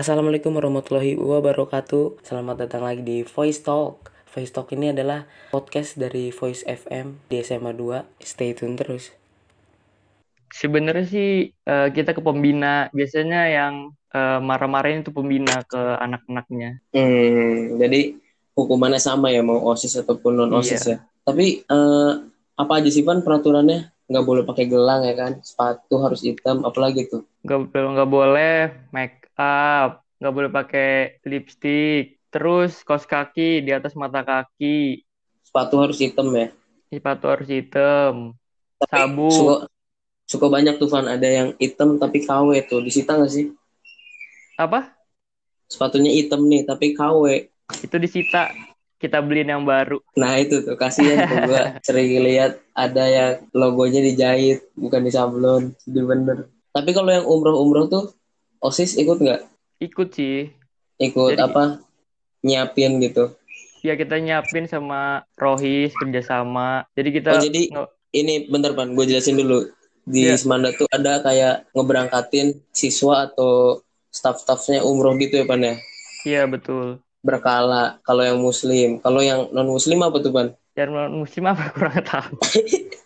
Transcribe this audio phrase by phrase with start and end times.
[0.00, 2.24] Assalamualaikum warahmatullahi wabarakatuh.
[2.24, 4.08] Selamat datang lagi di Voice Talk.
[4.32, 8.08] Voice Talk ini adalah podcast dari Voice FM di SMA 2.
[8.24, 9.12] Stay tune terus.
[10.56, 12.88] Sebenarnya sih eh, kita ke pembina.
[12.96, 16.80] Biasanya yang eh, marah-marahin itu pembina ke anak-anaknya.
[16.96, 18.16] Hmm, jadi
[18.56, 20.96] hukumannya sama ya mau OSIS ataupun non OSIS Iya.
[20.96, 20.98] ya.
[21.28, 22.12] Tapi eh,
[22.56, 24.08] apa aja sih Van peraturannya?
[24.08, 25.44] Nggak boleh pakai gelang ya kan?
[25.44, 27.28] Sepatu harus hitam, apalagi tuh?
[27.44, 30.90] Nggak, nggak boleh make up, nggak boleh pakai
[31.24, 32.20] lipstick.
[32.28, 35.02] Terus kaos kaki di atas mata kaki,
[35.42, 36.52] Sepatu harus hitam ya.
[36.86, 38.36] sepatu harus hitam,
[38.78, 39.32] Tapi Sabuk.
[39.32, 39.54] suka
[40.24, 42.80] suka banyak tuh Van ada yang hitam tapi KW tuh.
[42.80, 43.46] Disita nggak sih?
[44.56, 44.92] apa?
[45.66, 47.48] Sepatunya hitam nih tapi KW.
[47.80, 48.52] Itu disita.
[49.00, 49.96] Kita beliin yang baru.
[50.12, 55.72] Nah itu tuh kasihan tuh gua sering lihat ada yang logonya dijahit bukan disablon.
[55.88, 56.38] Jadi bener.
[56.70, 58.04] Tapi kalau yang umroh-umroh tuh
[58.60, 59.40] OSIS ikut nggak?
[59.80, 60.52] Ikut sih.
[60.96, 61.80] Ikut Jadi- apa?
[62.40, 63.32] Nyiapin gitu.
[63.80, 66.84] Ya kita nyiapin sama Rohis kerjasama.
[66.92, 69.70] Jadi kita Oh, jadi- nge- Ini bentar Pan, gue jelasin dulu.
[70.02, 70.34] Di Iya.
[70.34, 73.78] Semanda tuh ada kayak ngeberangkatin siswa atau
[74.10, 75.74] staff-staffnya umroh gitu ya Pan ya?
[76.26, 76.98] Iya betul.
[77.22, 78.02] Berkala.
[78.02, 78.98] Kalau yang muslim.
[78.98, 80.48] Kalau yang non-muslim apa tuh Pan?
[80.74, 82.34] Yang non muslim apa kurang tahu.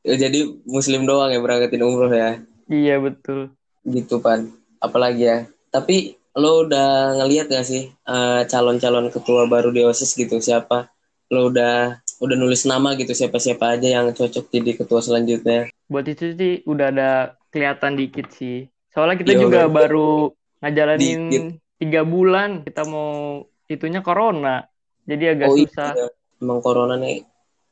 [0.00, 2.40] Ya, jadi muslim doang yang berangkatin umroh ya?
[2.66, 3.52] Iya betul.
[3.90, 4.46] Gitu Pan.
[4.80, 5.38] Apalagi ya.
[5.70, 10.38] Tapi lo udah ngeliat gak sih eh, calon-calon ketua baru di OSIS gitu?
[10.38, 10.88] Siapa?
[11.30, 15.70] Lo udah udah nulis nama gitu siapa-siapa aja yang cocok jadi ketua selanjutnya?
[15.90, 17.10] Buat itu sih udah ada
[17.50, 18.68] kelihatan dikit sih.
[18.94, 20.30] Soalnya kita Iya, juga baru
[20.62, 21.42] ngejalanin Dikit.
[21.80, 22.62] tiga bulan.
[22.66, 24.66] Kita mau itunya corona.
[25.06, 25.90] Jadi agak Oh susah.
[25.96, 26.06] iya,
[26.42, 27.24] emang corona nih,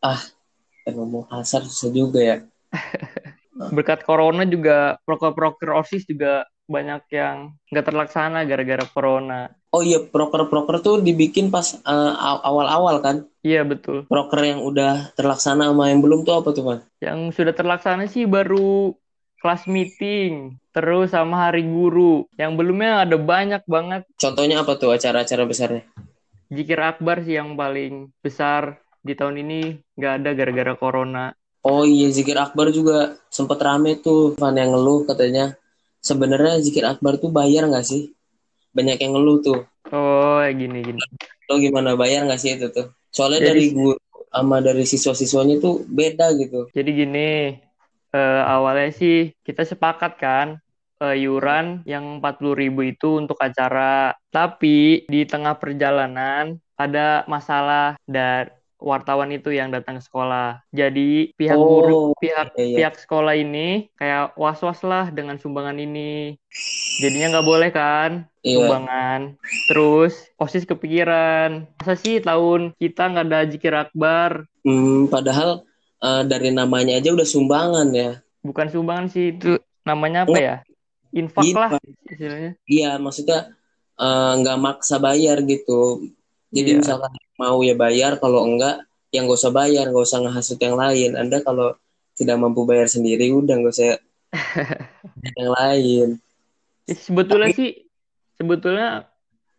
[0.02, 0.18] ah,
[0.88, 2.36] emang mau kasar susah juga ya.
[3.58, 9.50] Berkat corona juga proker-proker OSIS juga banyak yang nggak terlaksana gara-gara corona.
[9.68, 13.16] Oh iya, proker-proker tuh dibikin pas aw- awal-awal kan?
[13.44, 14.08] Iya betul.
[14.08, 16.78] Proker yang udah terlaksana sama yang belum tuh apa tuh, Pan?
[17.04, 18.96] Yang sudah terlaksana sih baru
[19.44, 22.24] kelas meeting, terus sama hari guru.
[22.40, 24.08] Yang belumnya ada banyak banget.
[24.16, 25.84] Contohnya apa tuh acara-acara besarnya?
[26.48, 29.60] Jikir Akbar sih yang paling besar di tahun ini
[30.00, 31.37] nggak ada gara-gara corona.
[31.66, 35.58] Oh iya, Zikir Akbar juga sempet rame tuh, Van yang ngeluh katanya.
[35.98, 38.14] Sebenarnya Zikir Akbar tuh bayar nggak sih?
[38.70, 39.60] Banyak yang ngeluh tuh.
[39.90, 41.00] Oh, gini gini.
[41.50, 42.94] Lo gimana bayar nggak sih itu tuh?
[43.10, 43.98] Soalnya Jadi- dari guru
[44.28, 46.68] sama dari siswa-siswanya tuh beda gitu.
[46.70, 47.28] Jadi gini,
[48.12, 50.48] eh, awalnya sih kita sepakat kan
[50.98, 54.18] eh, iuran yang 40.000 itu untuk acara.
[54.34, 60.62] Tapi di tengah perjalanan ada masalah dan wartawan itu yang datang ke sekolah.
[60.70, 62.76] Jadi pihak Oh, guru, pihak iya, iya.
[62.78, 66.38] pihak sekolah ini kayak was-was lah dengan sumbangan ini.
[66.98, 68.10] Jadinya nggak boleh kan
[68.42, 68.54] Iya.
[68.58, 69.20] sumbangan.
[69.68, 74.46] Terus OSIS kepikiran, masa sih tahun kita nggak ada jikir akbar?
[74.62, 75.62] Hmm, padahal
[75.98, 78.22] eh, dari namanya aja udah sumbangan ya.
[78.38, 80.56] bukan sumbangan sih itu namanya apa ya
[81.12, 81.82] infak lah Infak.
[82.06, 83.38] istilahnya Iya, maksudnya
[83.98, 86.06] eh, nggak maksa bayar gitu.
[86.48, 86.78] Jadi Iya.
[86.80, 88.82] misalkan mau ya bayar, kalau enggak
[89.12, 91.10] yang nggak usah bayar, nggak usah ngehasut yang lain.
[91.14, 91.76] Anda kalau
[92.12, 93.86] tidak mampu bayar sendiri, udah nggak usah
[95.38, 96.08] yang lain.
[96.88, 97.84] Ya, sebetulnya sih
[98.34, 99.08] sebetulnya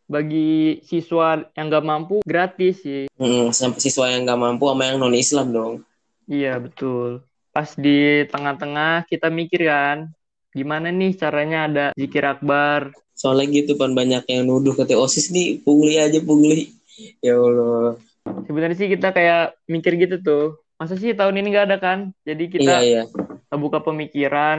[0.10, 4.98] bagi siswa yang nggak mampu gratis sih Hmm, sampai siswa yang nggak mampu sama yang
[4.98, 5.74] non Islam dong.
[6.26, 10.10] iya betul pas di tengah-tengah kita mikir kan
[10.50, 15.60] gimana nih caranya ada zikir akbar Soalnya gitu kan banyak yang nuduh kata osis nih
[15.60, 16.72] pungli aja pungli.
[17.22, 17.98] Ya Allah.
[18.48, 19.40] sebenarnya sih kita kayak
[19.74, 20.42] mikir gitu tuh
[20.80, 23.02] masa sih tahun ini nggak ada kan jadi kita Iya iya.
[23.64, 24.58] buka pemikiran,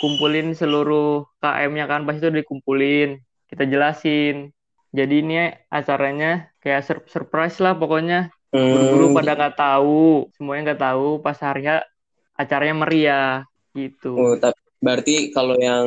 [0.00, 1.04] kumpulin seluruh
[1.42, 3.08] KM-nya kan, pasti itu dikumpulin,
[3.50, 4.34] kita jelasin.
[4.98, 5.34] Jadi ini
[5.78, 6.26] acaranya
[6.62, 8.16] kayak sur- surprise lah pokoknya.
[8.52, 11.06] Hmm, pada nggak tahu, semuanya nggak tahu.
[11.24, 11.60] Pas hari
[12.40, 13.26] acaranya meriah
[13.78, 14.08] gitu.
[14.18, 15.86] oh, tapi berarti kalau yang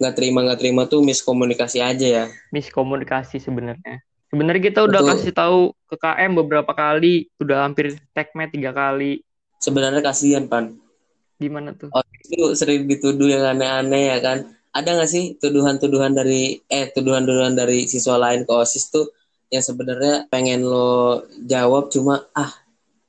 [0.00, 2.24] nggak terima nggak terima tuh miskomunikasi aja ya.
[2.54, 3.94] Miskomunikasi sebenarnya.
[4.30, 5.10] Sebenarnya kita udah Betul.
[5.10, 5.60] kasih tahu
[5.90, 9.26] ke KM beberapa kali, udah hampir tagmet tiga kali.
[9.58, 10.78] Sebenarnya kasihan pan.
[11.42, 11.90] Gimana tuh?
[11.90, 14.38] OSIS itu sering dituduh yang aneh-aneh ya kan.
[14.70, 19.10] Ada nggak sih tuduhan-tuduhan dari eh tuduhan-tuduhan dari siswa lain ke OSIS tuh
[19.50, 22.54] yang sebenarnya pengen lo jawab cuma ah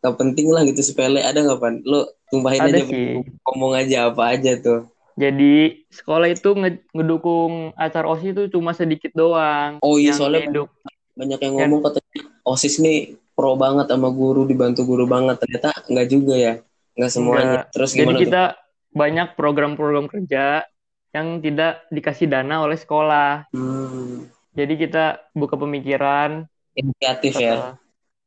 [0.02, 1.86] gak penting lah gitu sepele ada nggak pan?
[1.86, 3.22] Lo tumpahin Ada aja sih.
[3.46, 4.90] ngomong aja apa aja tuh.
[5.22, 9.78] Jadi sekolah itu nge- ngedukung acara OSIS itu cuma sedikit doang.
[9.86, 10.68] Oh iya Yang soalnya hidup.
[11.16, 16.08] Banyak yang ngomong katanya OSIS nih pro banget sama guru dibantu guru banget ternyata nggak
[16.08, 16.54] juga ya
[16.96, 17.66] nggak semuanya Enggak.
[17.72, 18.44] terus Jadi gimana tuh kita
[18.92, 20.68] banyak program-program kerja
[21.12, 23.52] yang tidak dikasih dana oleh sekolah.
[23.52, 26.44] Hmm, Jadi kita buka pemikiran,
[26.76, 27.52] inisiatif ya.
[27.56, 27.72] eh,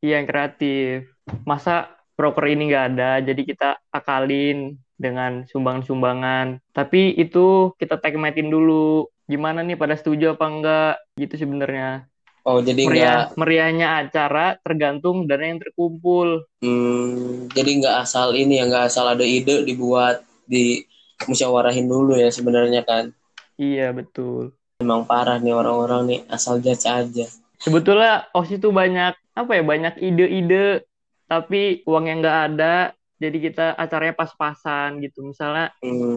[0.04, 1.08] iya yang kreatif.
[1.48, 6.60] Masa proker ini nggak ada, jadi kita akalin dengan sumbangan-sumbangan.
[6.72, 9.08] Tapi itu kita tekmetin dulu.
[9.24, 10.94] Gimana nih pada setuju apa enggak?
[11.16, 12.04] Gitu sebenarnya.
[12.44, 16.44] Oh, jadi Meriah, nggak meriahnya acara tergantung dana yang terkumpul.
[16.60, 20.84] hmm, jadi nggak asal ini ya, nggak asal ada ide dibuat di
[21.24, 23.08] musyawarahin dulu ya sebenarnya kan.
[23.56, 24.52] Iya, betul.
[24.76, 27.26] Emang parah nih orang-orang nih asal judge aja.
[27.64, 30.84] Sebetulnya OSIS itu banyak apa ya banyak ide-ide
[31.24, 32.74] tapi uangnya nggak ada
[33.16, 36.14] jadi kita acaranya pas-pasan gitu misalnya Hmm,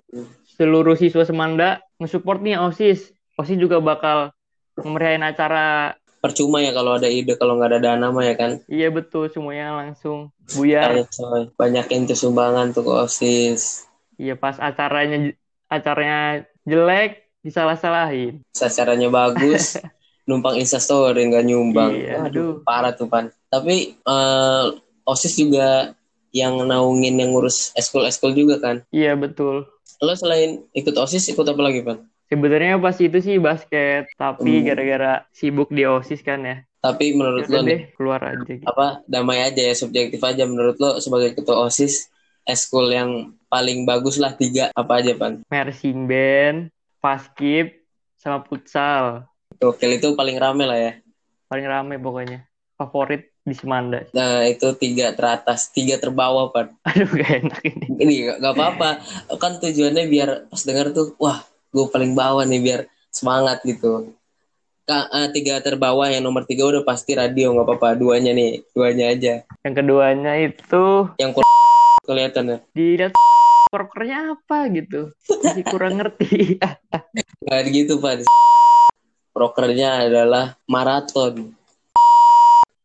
[0.57, 4.33] seluruh siswa Semanda nge-support nih OSIS OSIS juga bakal
[4.81, 8.51] memeriahin acara percuma ya kalau ada ide kalau nggak ada dana mah ya kan.
[8.67, 11.05] iya betul semuanya langsung buyar.
[11.55, 13.85] Banyakin tuh sumbangan tuh ke OSIS.
[14.17, 15.31] iya pas acaranya
[15.69, 19.77] acaranya jelek disalah-salahin Sasarannya bagus,
[20.27, 21.93] numpang instastory nggak nyumbang.
[21.95, 22.59] Iya, aduh.
[22.65, 23.31] parah tuh pan.
[23.47, 24.65] Tapi eh,
[25.07, 25.95] OSIS juga
[26.35, 28.75] yang naungin yang ngurus eskul-eskul juga kan.
[28.91, 29.63] iya betul
[30.03, 32.03] Lo selain ikut OSIS ikut apa lagi pan?
[32.27, 34.65] Sebenarnya pas itu sih basket tapi Hmm.
[34.65, 38.63] gara-gara sibuk di OSIS kan ya Tapi menurut Yaudah lo nih, deh keluar aja gitu.
[38.63, 42.07] apa damai aja ya subjektif aja menurut lo sebagai ketua OSIS
[42.43, 43.11] eskul yang
[43.47, 45.43] paling bagus lah tiga apa aja pan?
[45.47, 47.75] marching band, paskib,
[48.15, 49.25] sama futsal.
[49.57, 50.93] Gokil itu paling rame lah ya.
[51.47, 52.45] Paling rame pokoknya.
[52.75, 54.05] Favorit di Semanda.
[54.13, 56.71] Nah itu tiga teratas, tiga terbawah pan.
[56.87, 57.85] Aduh gak enak ini.
[57.97, 58.89] Ini gak apa-apa,
[59.35, 61.41] kan tujuannya biar pas denger tuh, wah
[61.77, 62.81] gue paling bawah nih biar
[63.13, 64.17] semangat gitu.
[64.87, 69.11] Ka- eh, tiga terbawah yang nomor tiga udah pasti radio nggak apa-apa duanya nih duanya
[69.11, 70.85] aja Yang keduanya itu
[71.19, 71.43] yang kur-
[72.07, 73.11] kelihatan ya dilihat
[73.67, 75.11] prokernya apa gitu.
[75.43, 76.55] Masih kurang ngerti.
[77.45, 78.25] nggak gitu pak
[79.35, 81.53] prokernya adalah maraton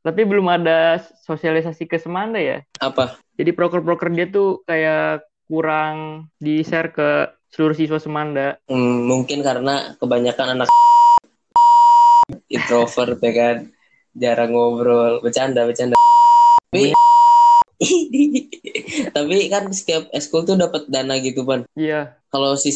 [0.02, 2.66] Tapi belum ada sosialisasi ke Semanda ya.
[2.76, 8.56] apa Jadi proker-proker dia tuh kayak kurang di-share ke seluruh siswa Semanda.
[8.66, 10.68] Hmm, mungkin karena kebanyakan anak
[12.48, 13.56] introvert ya kan?
[14.16, 15.20] Jarang ngobrol.
[15.20, 15.94] Bercanda bercanda.
[16.72, 16.96] Tapi
[19.16, 21.68] tapi kan setiap eskul tuh dapat dana gitu pan.
[21.76, 22.72] Iya, kalau si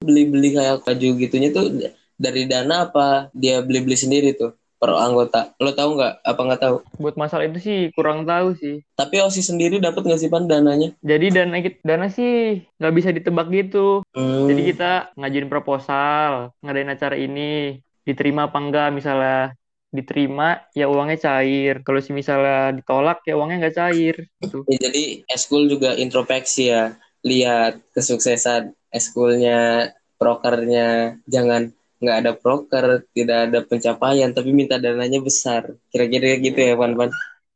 [0.00, 4.52] beli-beli kayak baju gitunya tuh dari dana apa dia beli-beli sendiri tuh
[4.84, 8.84] per anggota lo tahu nggak apa nggak tahu buat masalah itu sih kurang tahu sih.
[8.92, 13.48] tapi osis sendiri dapat nggak sih pan dananya Jadi dana dana sih nggak bisa ditebak
[13.48, 14.04] gitu.
[14.12, 19.56] Hmm, Jadi kita ngajuin proposal, ngadain acara ini, diterima apa enggak misalnya
[19.88, 21.80] diterima ya uangnya cair.
[21.80, 24.68] Kalau misalnya ditolak ya uangnya nggak cair gitu.
[24.68, 26.92] ya, jadi eskul juga introspeksi ya
[27.24, 29.90] lihat kesuksesan eskulnya
[30.20, 31.72] prokernya jangan
[32.04, 32.84] nggak ada proker
[33.16, 37.10] tidak ada pencapaian tapi minta dananya besar kira-kira gitu ya pan pan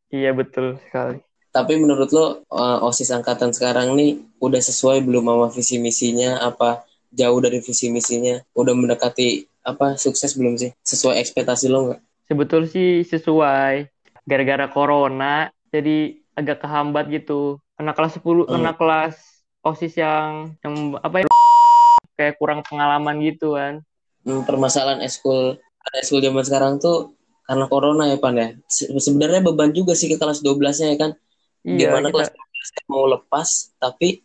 [0.09, 1.21] Iya betul sekali.
[1.53, 6.89] Tapi menurut lo uh, OSIS angkatan sekarang nih udah sesuai belum sama visi misinya apa
[7.13, 8.41] jauh dari visi misinya?
[8.57, 10.73] Udah mendekati apa sukses belum sih?
[10.81, 12.01] Sesuai ekspektasi lo nggak?
[12.25, 13.85] Sebetul sih sesuai.
[14.25, 17.61] Gara-gara corona jadi agak kehambat gitu.
[17.77, 18.65] Anak kelas 10, Hmm.
[18.65, 19.15] anak kelas
[19.61, 21.27] OSIS yang yang apa ya
[22.17, 23.85] kayak kurang pengalaman gitu kan.
[24.29, 27.17] Hmm, permasalahan eskul ada eskul zaman sekarang tuh
[27.49, 28.53] karena corona ya pan ya.
[28.69, 31.11] Se- Sebenarnya beban juga sih ke kelas 12-nya ya kan.
[31.65, 33.49] Iya, Di mana kita kelas 12 mau lepas
[33.81, 34.21] tapi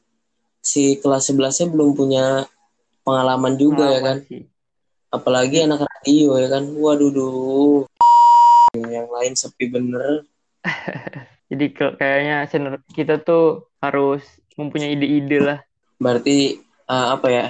[0.59, 2.43] si kelas 11-nya belum punya
[3.07, 4.17] pengalaman juga ya kan.
[4.19, 4.43] pengalaman sih.
[5.07, 6.63] Apalagi anak radio ya kan.
[6.67, 7.81] Waduh duh.
[8.75, 10.27] Yang lain sepi bener.
[11.47, 12.43] Jadi kayaknya
[12.91, 14.19] kita tuh harus
[14.59, 15.59] mempunyai ide-ide lah.
[15.95, 16.59] Berarti
[16.91, 17.47] eh, apa ya?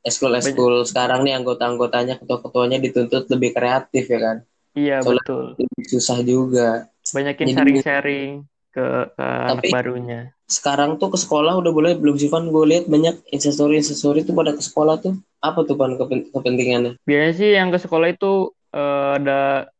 [0.00, 4.36] Eskul-eskul sekarang nih anggota-anggotanya, ketua-ketuanya dituntut lebih kreatif ya kan.
[4.72, 5.44] Iya Soalnya- betul.
[5.60, 6.68] Lebih susah juga.
[7.10, 8.30] Banyakin sharing-sharing
[8.70, 10.20] ke, ke anak Tapi- barunya.
[10.50, 12.48] Sekarang tuh ke sekolah udah boleh belum sih Van?
[12.50, 15.14] Gue lihat banyak instastory instastory tuh pada ke sekolah tuh.
[15.38, 16.98] Apa tuh kepen- kepentingannya?
[17.06, 19.70] Biasanya sih yang ke sekolah itu eh, ada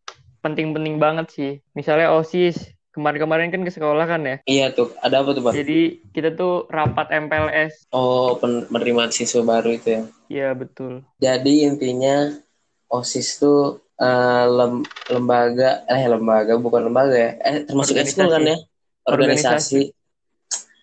[0.42, 1.52] penting-penting banget sih.
[1.74, 2.58] Misalnya OSIS.
[2.90, 4.37] Kemarin-kemarin kan ke sekolah kan ya.
[4.50, 5.54] Iya tuh, ada apa tuh Pan?
[5.54, 7.87] Jadi kita tuh rapat MPLS.
[7.94, 10.02] Oh, pen- penerimaan siswa baru itu ya.
[10.26, 11.06] Iya betul.
[11.23, 12.35] Jadi intinya
[12.90, 18.11] OSIS tuh eh, lem- lembaga, eh lembaga bukan lembaga ya, eh termasuk Organisasi.
[18.11, 18.56] ekskul kan ya,
[19.06, 19.80] organisasi,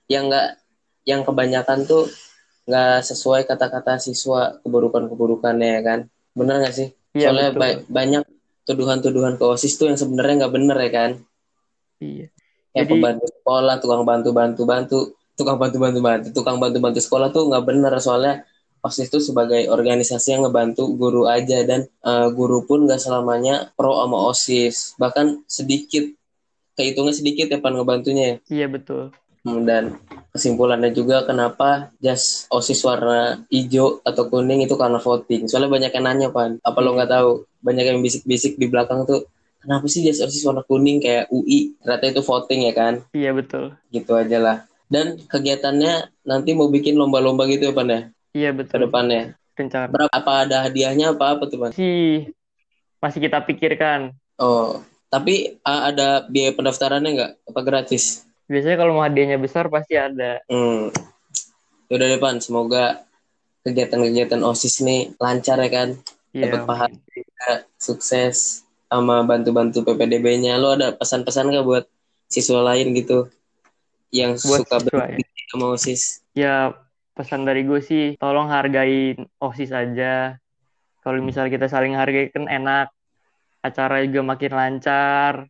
[0.07, 0.47] yang enggak,
[1.03, 2.07] yang kebanyakan tuh
[2.67, 5.99] nggak sesuai kata-kata siswa keburukan-keburukannya ya kan,
[6.31, 6.87] bener nggak sih?
[7.17, 8.23] Iya Soalnya ba- banyak
[8.63, 11.11] tuduhan-tuduhan ke OSIS tuh yang sebenarnya nggak bener ya kan,
[11.97, 12.27] Iya.
[12.77, 14.99] yang Jadi- pembantu sekolah, tukang bantu-bantu bantu,
[15.33, 18.45] tukang bantu-bantu bantu, tukang bantu-bantu sekolah tuh nggak bener soalnya
[18.85, 23.97] OSIS itu sebagai organisasi yang ngebantu guru aja dan uh, guru pun gak selamanya pro
[23.99, 24.95] sama OSIS.
[25.01, 26.05] Bahkan sedikit
[26.77, 28.35] kehitungnya sedikit ya pan ngebantunya ya.
[28.63, 29.11] Iya betul.
[29.43, 29.97] Hmm, dan
[30.29, 35.49] kesimpulannya juga kenapa jas osis warna hijau atau kuning itu karena voting.
[35.49, 36.61] Soalnya banyak yang nanya pan.
[36.61, 37.31] Apa lo nggak tahu?
[37.65, 39.25] Banyak yang bisik-bisik di belakang tuh
[39.61, 42.93] kenapa sih jas osis warna kuning kayak UI ternyata itu voting ya kan?
[43.11, 43.75] Iya betul.
[43.89, 44.57] Gitu aja lah.
[44.87, 48.01] Dan kegiatannya nanti mau bikin lomba-lomba gitu ya pan ya?
[48.33, 48.87] Iya betul.
[48.87, 51.71] Depannya rencana berapa apa ada hadiahnya apa apa tuh pan?
[51.73, 52.29] Sih
[53.01, 54.13] masih kita pikirkan.
[54.37, 57.31] Oh tapi ada biaya pendaftarannya nggak?
[57.51, 58.27] Apa gratis?
[58.47, 60.39] Biasanya kalau mau hadiahnya besar pasti ada.
[60.47, 60.91] Hmm.
[61.87, 63.03] Yaudah deh Pan, semoga
[63.63, 65.89] kegiatan-kegiatan OSIS nih lancar ya kan.
[66.35, 70.55] iya Dapat pahala sukses sama bantu-bantu PPDB-nya.
[70.59, 71.85] Lo ada pesan-pesan gak buat
[72.27, 73.27] siswa lain gitu
[74.11, 74.83] yang Buat suka ya?
[74.87, 76.03] berbisnis sama OSIS?
[76.37, 76.69] ya
[77.17, 80.37] pesan dari gue sih tolong hargain osis aja
[81.01, 82.93] kalau misalnya kita saling hargai kan enak
[83.65, 85.49] acara juga makin lancar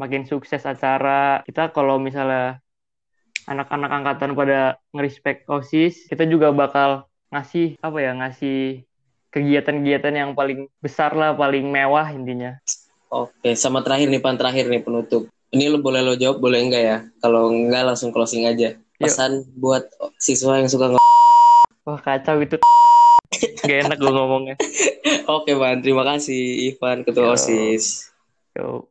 [0.00, 2.56] makin sukses acara kita kalau misalnya
[3.44, 8.88] anak-anak angkatan pada ngerespek osis kita juga bakal ngasih apa ya ngasih
[9.34, 12.54] kegiatan-kegiatan yang paling besar lah paling mewah intinya
[13.10, 15.30] Oke, sama terakhir nih Pan, terakhir nih penutup.
[15.54, 16.98] Ini lo boleh lo jawab, boleh enggak ya?
[17.22, 18.74] Kalau enggak langsung closing aja.
[18.98, 19.86] Pesan buat
[20.18, 21.04] siswa yang suka nge-
[21.84, 22.56] wah kacau itu
[23.60, 24.56] gak enak gue ngomongnya
[25.36, 27.34] Oke Pan, terima kasih Ivan, Ketua Yo.
[27.36, 28.08] OSIS.
[28.56, 28.88] Yo.